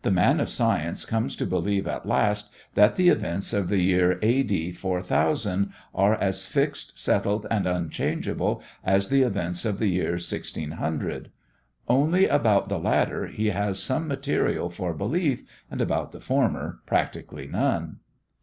The 0.00 0.10
man 0.10 0.40
of 0.40 0.48
science 0.48 1.04
comes 1.04 1.36
to 1.36 1.44
believe 1.44 1.86
at 1.86 2.06
last 2.06 2.50
that 2.72 2.96
the 2.96 3.10
events 3.10 3.52
of 3.52 3.68
the 3.68 3.82
year 3.82 4.18
A.D. 4.22 4.72
4000 4.72 5.70
are 5.94 6.14
as 6.14 6.46
fixed, 6.46 6.98
settled, 6.98 7.46
and 7.50 7.66
unchangeable 7.66 8.62
as 8.82 9.10
the 9.10 9.20
events 9.20 9.66
of 9.66 9.78
the 9.78 9.88
year 9.88 10.12
1600. 10.12 11.30
Only 11.88 12.26
about 12.26 12.70
the 12.70 12.78
latter 12.78 13.26
he 13.26 13.50
has 13.50 13.78
some 13.78 14.08
material 14.08 14.70
for 14.70 14.94
belief 14.94 15.42
and 15.70 15.82
about 15.82 16.10
the 16.12 16.20
former 16.20 16.78
practically 16.86 17.46
none. 17.46 17.98